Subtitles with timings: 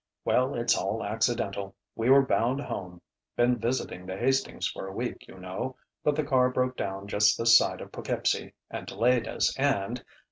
[0.25, 1.75] Well, it's all accidental.
[1.95, 3.01] We were bound home
[3.35, 7.37] been visiting the Hastings for a week, you know but the car broke down just
[7.37, 10.03] this side of Poughkeepsie and delayed us and...."